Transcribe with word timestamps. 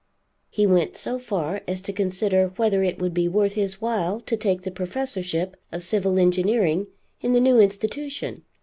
He 0.49 0.65
went 0.65 0.97
so 0.97 1.19
far 1.19 1.61
as 1.67 1.79
to 1.81 1.93
consider 1.93 2.47
whether 2.55 2.81
it 2.81 2.97
would 2.97 3.13
be 3.13 3.27
worth 3.27 3.53
his 3.53 3.79
while 3.79 4.19
to 4.21 4.35
take 4.35 4.63
the 4.63 4.71
professorship 4.71 5.55
of 5.71 5.83
civil 5.83 6.17
engineering 6.17 6.87
in 7.21 7.33
the 7.33 7.39
new 7.39 7.59
institution. 7.59 8.41